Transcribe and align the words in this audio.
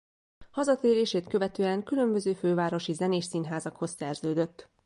Hazatérését 0.51 1.27
követően 1.27 1.83
különböző 1.83 2.33
fővárosi 2.33 2.93
zenés 2.93 3.25
színházakhoz 3.25 3.91
szerződött. 3.91 4.69